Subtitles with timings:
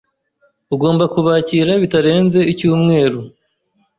[0.73, 3.19] Ugomba kubakira bitarenze icyumweru.